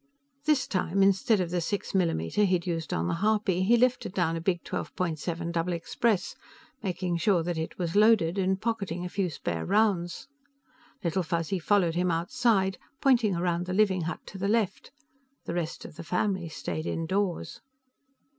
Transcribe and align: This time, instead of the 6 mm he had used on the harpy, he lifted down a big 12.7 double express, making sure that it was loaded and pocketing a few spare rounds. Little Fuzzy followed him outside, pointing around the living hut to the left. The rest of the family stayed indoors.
This 0.45 0.65
time, 0.65 1.03
instead 1.03 1.39
of 1.39 1.51
the 1.51 1.61
6 1.61 1.91
mm 1.91 2.31
he 2.33 2.47
had 2.47 2.65
used 2.65 2.91
on 2.91 3.07
the 3.07 3.13
harpy, 3.21 3.61
he 3.61 3.77
lifted 3.77 4.15
down 4.15 4.35
a 4.35 4.41
big 4.41 4.63
12.7 4.63 5.51
double 5.51 5.73
express, 5.73 6.33
making 6.81 7.17
sure 7.17 7.43
that 7.43 7.59
it 7.59 7.77
was 7.77 7.95
loaded 7.95 8.39
and 8.39 8.59
pocketing 8.59 9.05
a 9.05 9.09
few 9.09 9.29
spare 9.29 9.63
rounds. 9.63 10.27
Little 11.03 11.21
Fuzzy 11.21 11.59
followed 11.59 11.93
him 11.93 12.09
outside, 12.09 12.79
pointing 12.99 13.35
around 13.35 13.67
the 13.67 13.73
living 13.73 14.01
hut 14.01 14.21
to 14.25 14.39
the 14.39 14.47
left. 14.47 14.89
The 15.45 15.53
rest 15.53 15.85
of 15.85 15.97
the 15.97 16.03
family 16.03 16.49
stayed 16.49 16.87
indoors. 16.87 17.61